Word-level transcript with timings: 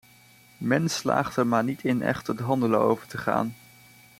Men 0.57 0.89
slaagt 0.89 1.35
er 1.37 1.47
maar 1.47 1.63
niet 1.63 1.83
in 1.83 2.01
echt 2.01 2.25
tot 2.25 2.39
handelen 2.39 2.79
over 2.79 3.07
te 3.07 3.17
gaan. 3.17 3.55